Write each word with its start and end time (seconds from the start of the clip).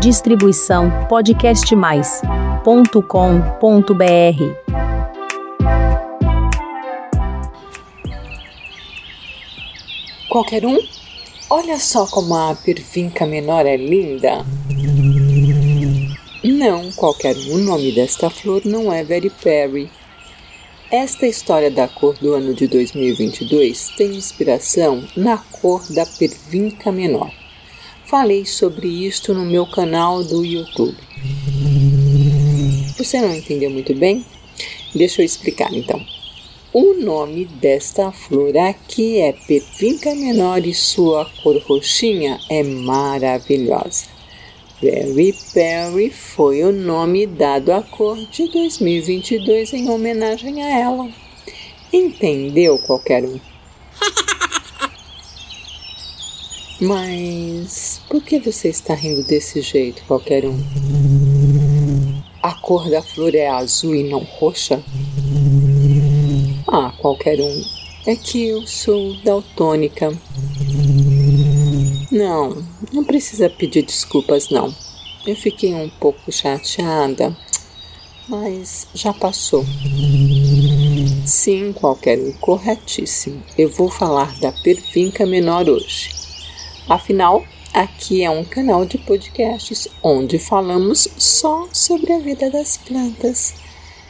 Distribuição 0.00 0.92
podcastmais.com.br. 1.08 2.68
Qualquer 10.28 10.64
um? 10.64 10.78
Olha 11.50 11.80
só 11.80 12.06
como 12.06 12.32
a 12.32 12.54
pervinca 12.54 13.26
menor 13.26 13.66
é 13.66 13.76
linda. 13.76 14.46
Não, 16.44 16.92
qualquer 16.92 17.34
um. 17.34 17.54
O 17.54 17.58
nome 17.58 17.90
desta 17.90 18.30
flor 18.30 18.62
não 18.64 18.92
é 18.92 19.02
Very 19.02 19.30
Perry. 19.30 19.90
Esta 20.92 21.26
história 21.26 21.72
da 21.72 21.88
cor 21.88 22.14
do 22.18 22.34
ano 22.34 22.54
de 22.54 22.68
2022 22.68 23.88
tem 23.96 24.14
inspiração 24.14 25.02
na 25.16 25.38
cor 25.38 25.82
da 25.92 26.06
pervinca 26.06 26.92
menor. 26.92 27.37
Falei 28.08 28.46
sobre 28.46 28.88
isto 29.06 29.34
no 29.34 29.44
meu 29.44 29.66
canal 29.66 30.24
do 30.24 30.42
YouTube. 30.42 30.96
Você 32.96 33.20
não 33.20 33.34
entendeu 33.34 33.68
muito 33.68 33.94
bem? 33.94 34.24
Deixa 34.94 35.20
eu 35.20 35.26
explicar 35.26 35.70
então. 35.74 36.02
O 36.72 36.94
nome 36.94 37.44
desta 37.44 38.10
flor 38.10 38.56
aqui 38.56 39.20
é 39.20 39.34
pervinca 39.46 40.14
menor 40.14 40.66
e 40.66 40.72
sua 40.72 41.30
cor 41.42 41.58
roxinha 41.64 42.40
é 42.48 42.62
maravilhosa. 42.62 44.06
Berry 44.80 45.34
Perry 45.52 46.08
foi 46.08 46.64
o 46.64 46.72
nome 46.72 47.26
dado 47.26 47.72
à 47.72 47.82
cor 47.82 48.16
de 48.16 48.50
2022 48.50 49.74
em 49.74 49.90
homenagem 49.90 50.62
a 50.62 50.80
ela. 50.80 51.10
Entendeu 51.92 52.78
qualquer 52.78 53.22
um? 53.22 53.38
Mas 56.80 58.00
por 58.08 58.22
que 58.22 58.38
você 58.38 58.68
está 58.68 58.94
rindo 58.94 59.24
desse 59.24 59.60
jeito, 59.60 60.04
qualquer 60.06 60.44
um? 60.44 60.56
A 62.40 62.54
cor 62.54 62.88
da 62.88 63.02
flor 63.02 63.34
é 63.34 63.48
azul 63.48 63.96
e 63.96 64.04
não 64.04 64.20
roxa? 64.20 64.80
Ah, 66.68 66.92
qualquer 66.98 67.40
um. 67.40 67.64
É 68.06 68.14
que 68.14 68.46
eu 68.46 68.64
sou 68.64 69.16
daltônica. 69.24 70.16
Não, 72.12 72.64
não 72.92 73.02
precisa 73.02 73.50
pedir 73.50 73.82
desculpas, 73.82 74.48
não. 74.48 74.72
Eu 75.26 75.34
fiquei 75.34 75.74
um 75.74 75.88
pouco 75.88 76.30
chateada, 76.30 77.36
mas 78.28 78.86
já 78.94 79.12
passou. 79.12 79.64
Sim, 81.26 81.72
qualquer 81.72 82.20
um, 82.20 82.32
corretíssimo. 82.34 83.42
Eu 83.58 83.68
vou 83.68 83.90
falar 83.90 84.38
da 84.38 84.52
pervinca 84.52 85.26
menor 85.26 85.68
hoje. 85.68 86.27
Afinal, 86.88 87.44
aqui 87.72 88.24
é 88.24 88.30
um 88.30 88.44
canal 88.44 88.86
de 88.86 88.98
podcasts 88.98 89.88
onde 90.02 90.38
falamos 90.38 91.08
só 91.18 91.68
sobre 91.72 92.12
a 92.12 92.18
vida 92.18 92.50
das 92.50 92.76
plantas. 92.76 93.54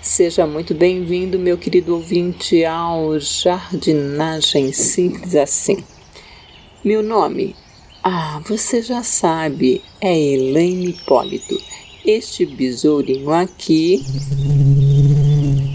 Seja 0.00 0.46
muito 0.46 0.74
bem-vindo, 0.74 1.38
meu 1.38 1.58
querido 1.58 1.94
ouvinte, 1.94 2.64
ao 2.64 3.18
Jardinagem 3.20 4.72
Simples 4.72 5.34
Assim. 5.34 5.84
Meu 6.84 7.02
nome 7.02 7.54
ah, 8.04 8.42
você 8.44 8.82
já 8.82 9.04
sabe, 9.04 9.80
é 10.00 10.18
Elaine 10.18 10.88
Hipólito. 10.88 11.56
Este 12.04 12.44
besourinho 12.44 13.30
aqui 13.30 14.02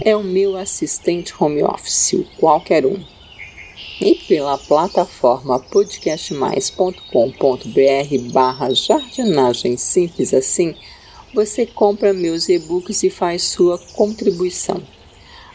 é 0.03 0.13
o 0.13 0.21
meu 0.21 0.57
assistente 0.57 1.33
home 1.39 1.63
office, 1.63 2.25
qualquer 2.37 2.85
um. 2.85 3.01
E 3.99 4.13
pela 4.13 4.59
plataforma 4.59 5.59
podcastmais.com.br 5.59 8.31
barra 8.31 8.71
jardinagem 8.71 9.75
simples 9.75 10.35
assim, 10.35 10.75
você 11.33 11.65
compra 11.65 12.13
meus 12.13 12.47
e-books 12.47 13.01
e 13.01 13.09
faz 13.09 13.41
sua 13.43 13.79
contribuição. 13.95 14.83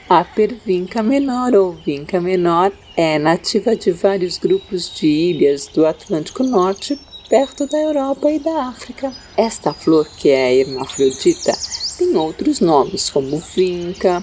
A 0.09 0.25
pervinca 0.25 1.05
menor 1.05 1.55
ou 1.55 1.73
vinca 1.73 2.21
menor 2.21 2.73
é 2.97 3.17
nativa 3.17 3.77
de 3.77 3.93
vários 3.93 4.39
grupos 4.39 4.93
de 4.93 5.07
ilhas 5.07 5.69
do 5.69 5.87
Atlântico 5.87 6.43
Norte, 6.43 6.99
perto 7.29 7.65
da 7.67 7.79
Europa 7.79 8.29
e 8.29 8.41
da 8.41 8.65
África. 8.65 9.15
Esta 9.37 9.73
flor, 9.73 10.09
que 10.19 10.29
é 10.29 10.57
hermafrodita, 10.57 11.53
tem 11.97 12.17
outros 12.17 12.59
nomes 12.59 13.09
como 13.09 13.39
vinca, 13.39 14.21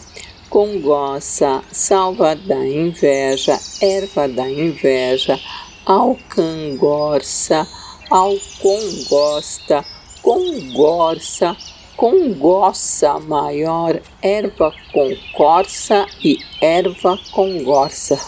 congossa, 0.50 1.64
salva 1.72 2.36
da 2.36 2.66
inveja, 2.66 3.60
erva 3.82 4.28
da 4.28 4.50
inveja, 4.50 5.40
alcangorça, 5.86 7.68
alcongosta, 8.10 9.86
congorça, 10.22 11.56
congossa 11.96 13.20
maior, 13.20 14.02
erva 14.22 14.74
concorça 14.92 16.06
e 16.24 16.40
erva 16.60 17.18
congorça. 17.32 18.20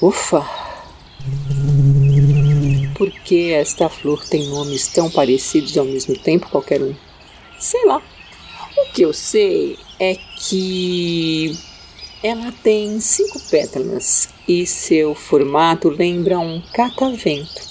Ufa! 0.00 0.46
Por 2.96 3.10
que 3.10 3.52
esta 3.52 3.88
flor 3.88 4.24
tem 4.28 4.46
nomes 4.48 4.88
tão 4.88 5.10
parecidos 5.10 5.76
ao 5.76 5.84
mesmo 5.84 6.16
tempo, 6.18 6.48
qualquer 6.50 6.82
um? 6.82 6.94
Sei 7.58 7.84
lá. 7.86 8.00
Que 8.92 9.02
eu 9.02 9.12
sei 9.12 9.78
é 9.98 10.16
que 10.36 11.56
ela 12.22 12.52
tem 12.62 13.00
cinco 13.00 13.40
pétalas 13.50 14.28
e 14.46 14.66
seu 14.66 15.14
formato 15.14 15.88
lembra 15.88 16.38
um 16.38 16.60
catavento 16.72 17.70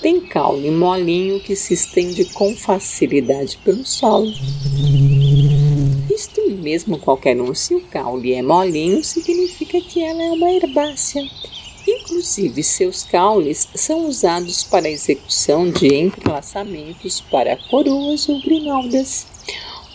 tem 0.00 0.18
caule 0.18 0.70
molinho 0.70 1.40
que 1.40 1.54
se 1.54 1.74
estende 1.74 2.24
com 2.32 2.56
facilidade 2.56 3.58
pelo 3.58 3.84
solo. 3.84 4.32
Isto 6.10 6.50
mesmo 6.52 6.98
qualquer 6.98 7.38
um, 7.40 7.54
se 7.54 7.74
o 7.74 7.82
caule 7.82 8.32
é 8.32 8.42
molinho, 8.42 9.04
significa 9.04 9.80
que 9.80 10.02
ela 10.02 10.22
é 10.22 10.30
uma 10.30 10.50
herbácea. 10.50 11.22
Inclusive, 11.86 12.62
seus 12.62 13.04
caules 13.04 13.68
são 13.74 14.06
usados 14.06 14.64
para 14.64 14.86
a 14.86 14.90
execução 14.90 15.70
de 15.70 15.94
entrelaçamentos 15.94 17.20
para 17.20 17.56
coroas 17.68 18.28
ou 18.28 18.40
grinaldas. 18.40 19.26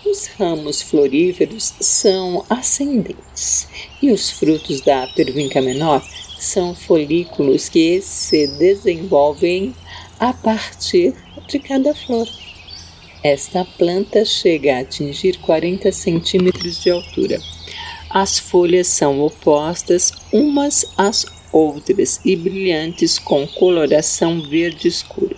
Os 0.05 0.27
ramos 0.37 0.83
floríferos 0.83 1.73
são 1.79 2.45
ascendentes 2.47 3.67
e 3.99 4.11
os 4.11 4.29
frutos 4.29 4.79
da 4.81 5.07
pervinca 5.07 5.59
menor 5.59 6.05
são 6.37 6.75
folículos 6.75 7.69
que 7.69 7.99
se 8.01 8.45
desenvolvem 8.45 9.73
a 10.19 10.31
partir 10.31 11.15
de 11.47 11.57
cada 11.57 11.95
flor. 11.95 12.27
Esta 13.23 13.65
planta 13.65 14.23
chega 14.23 14.77
a 14.77 14.81
atingir 14.81 15.39
40 15.39 15.91
centímetros 15.91 16.83
de 16.83 16.91
altura. 16.91 17.41
As 18.07 18.37
folhas 18.37 18.87
são 18.87 19.19
opostas 19.21 20.13
umas 20.31 20.85
às 20.95 21.25
outras 21.51 22.19
e 22.23 22.35
brilhantes 22.35 23.17
com 23.17 23.47
coloração 23.47 24.39
verde 24.47 24.87
escuro. 24.87 25.35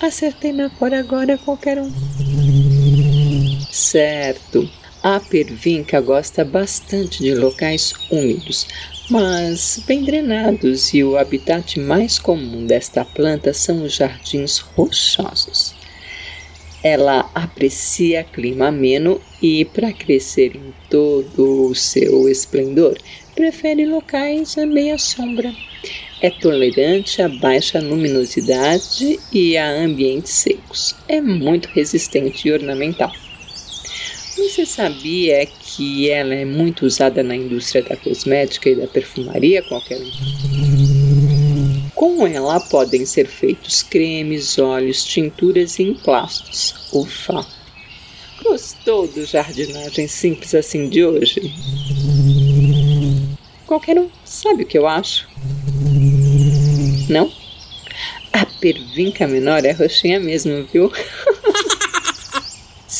Acertei 0.00 0.50
na 0.52 0.68
cor 0.68 0.92
agora 0.92 1.38
qualquer 1.38 1.78
um. 1.78 2.51
Certo. 3.72 4.68
A 5.02 5.18
pervinca 5.18 5.98
gosta 5.98 6.44
bastante 6.44 7.22
de 7.22 7.34
locais 7.34 7.94
úmidos, 8.10 8.66
mas 9.08 9.82
bem 9.86 10.04
drenados, 10.04 10.92
e 10.92 11.02
o 11.02 11.16
habitat 11.16 11.80
mais 11.80 12.18
comum 12.18 12.66
desta 12.66 13.02
planta 13.02 13.54
são 13.54 13.82
os 13.82 13.94
jardins 13.94 14.58
rochosos. 14.58 15.74
Ela 16.84 17.30
aprecia 17.34 18.22
clima 18.22 18.68
ameno 18.68 19.18
e, 19.40 19.64
para 19.64 19.90
crescer 19.90 20.54
em 20.54 20.74
todo 20.90 21.70
o 21.70 21.74
seu 21.74 22.28
esplendor, 22.28 22.98
prefere 23.34 23.86
locais 23.86 24.58
a 24.58 24.66
meia 24.66 24.98
sombra. 24.98 25.50
É 26.20 26.28
tolerante 26.28 27.22
a 27.22 27.28
baixa 27.28 27.80
luminosidade 27.80 29.18
e 29.32 29.56
a 29.56 29.66
ambientes 29.70 30.32
secos. 30.32 30.94
É 31.08 31.22
muito 31.22 31.70
resistente 31.70 32.46
e 32.46 32.52
ornamental. 32.52 33.10
Você 34.36 34.64
sabia 34.64 35.46
que 35.46 36.10
ela 36.10 36.34
é 36.34 36.44
muito 36.44 36.86
usada 36.86 37.22
na 37.22 37.36
indústria 37.36 37.82
da 37.82 37.96
cosmética 37.96 38.70
e 38.70 38.74
da 38.74 38.86
perfumaria, 38.86 39.62
qualquer 39.62 40.00
um? 40.00 40.10
Com 41.94 42.26
ela 42.26 42.58
podem 42.58 43.04
ser 43.04 43.26
feitos 43.26 43.82
cremes, 43.82 44.58
óleos, 44.58 45.04
tinturas 45.04 45.78
e 45.78 45.82
emplastos. 45.82 46.74
Ufa! 46.92 47.46
Gostou 48.42 49.06
do 49.06 49.24
jardinagem 49.24 50.08
simples 50.08 50.54
assim 50.54 50.88
de 50.88 51.04
hoje? 51.04 51.52
Qualquer 53.66 53.98
um 53.98 54.08
sabe 54.24 54.64
o 54.64 54.66
que 54.66 54.78
eu 54.78 54.86
acho? 54.86 55.28
Não? 57.08 57.30
A 58.32 58.46
pervinca 58.46 59.28
menor 59.28 59.64
é 59.64 59.72
roxinha 59.72 60.18
mesmo, 60.18 60.64
viu? 60.64 60.90